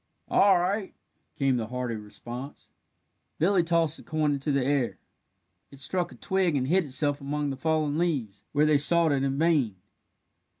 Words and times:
"All 0.29 0.57
right," 0.57 0.95
came 1.35 1.57
the 1.57 1.67
hearty 1.67 1.93
response. 1.93 2.71
Billy 3.37 3.61
tossed 3.63 3.97
the 3.97 4.03
coin 4.03 4.31
into 4.31 4.51
the 4.51 4.65
air: 4.65 4.97
it 5.69 5.77
struck 5.77 6.11
a 6.11 6.15
twig 6.15 6.55
and 6.55 6.67
hid 6.67 6.85
itself 6.85 7.21
among 7.21 7.51
the 7.51 7.55
fallen 7.55 7.99
leaves, 7.99 8.43
where 8.51 8.65
they 8.65 8.79
sought 8.79 9.11
it 9.11 9.21
in 9.21 9.37
vain. 9.37 9.75